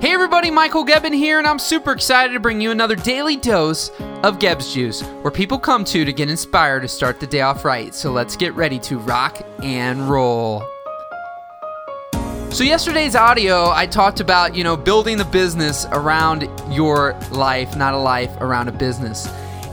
[0.00, 3.90] Hey everybody, Michael Gebben here, and I'm super excited to bring you another daily dose
[4.24, 7.64] of Gebbs Juice, where people come to to get inspired to start the day off
[7.64, 7.94] right.
[7.94, 10.64] So let's get ready to rock and roll.
[12.50, 17.94] So yesterday's audio, I talked about, you know, building the business around your life, not
[17.94, 19.28] a life around a business.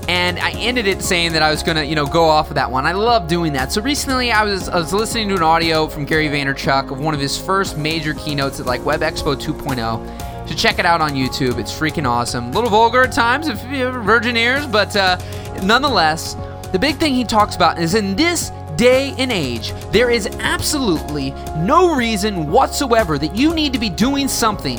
[0.10, 2.72] And I ended it saying that I was gonna, you know, go off of that
[2.72, 2.88] one.
[2.88, 3.72] I love doing that.
[3.72, 7.14] So recently, I was I was listening to an audio from Gary Vaynerchuk of one
[7.14, 10.50] of his first major keynotes at like Web Expo 2.0.
[10.50, 11.60] So check it out on YouTube.
[11.60, 12.46] It's freaking awesome.
[12.46, 15.20] A little vulgar at times if you have virgin ears, but uh,
[15.62, 16.36] nonetheless,
[16.72, 21.36] the big thing he talks about is in this day and age, there is absolutely
[21.58, 24.78] no reason whatsoever that you need to be doing something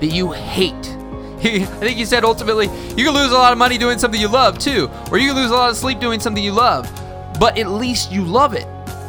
[0.00, 0.95] that you hate.
[1.38, 4.28] I think you said ultimately you can lose a lot of money doing something you
[4.28, 6.90] love too, or you can lose a lot of sleep doing something you love,
[7.38, 8.66] but at least you love it.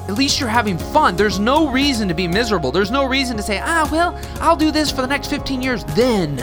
[0.08, 1.16] At least you're having fun.
[1.16, 2.72] There's no reason to be miserable.
[2.72, 5.84] There's no reason to say, ah, well, I'll do this for the next 15 years,
[5.96, 6.40] then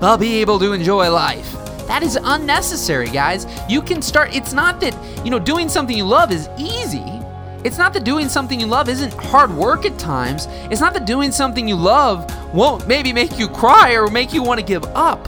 [0.00, 1.52] I'll be able to enjoy life.
[1.88, 3.46] That is unnecessary, guys.
[3.68, 7.17] You can start, it's not that, you know, doing something you love is easy.
[7.64, 10.46] It's not that doing something you love isn't hard work at times.
[10.70, 14.42] It's not that doing something you love won't maybe make you cry or make you
[14.44, 15.24] want to give up.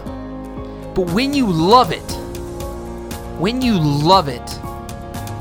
[0.94, 2.08] But when you love it,
[3.40, 4.42] when you love it,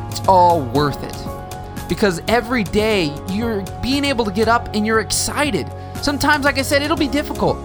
[0.09, 1.87] it's all worth it.
[1.87, 5.71] Because every day you're being able to get up and you're excited.
[6.01, 7.57] Sometimes, like I said, it'll be difficult.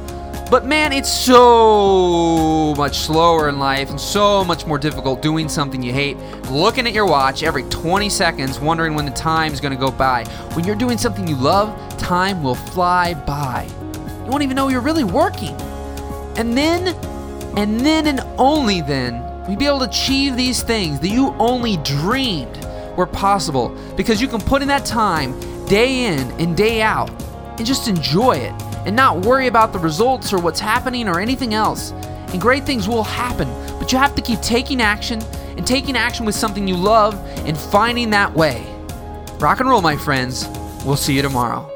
[0.54, 5.82] But man, it's so much slower in life and so much more difficult doing something
[5.82, 6.16] you hate,
[6.48, 10.24] looking at your watch every 20 seconds, wondering when the time is gonna go by.
[10.52, 13.66] When you're doing something you love, time will fly by.
[14.24, 15.56] You won't even know you're really working.
[16.36, 16.94] And then,
[17.56, 21.78] and then, and only then, we be able to achieve these things that you only
[21.78, 22.64] dreamed
[22.96, 27.10] were possible because you can put in that time day in and day out
[27.58, 31.54] and just enjoy it and not worry about the results or what's happening or anything
[31.54, 31.92] else.
[32.32, 35.22] And great things will happen, but you have to keep taking action
[35.56, 37.14] and taking action with something you love
[37.46, 38.66] and finding that way.
[39.38, 40.48] Rock and roll, my friends.
[40.84, 41.73] We'll see you tomorrow.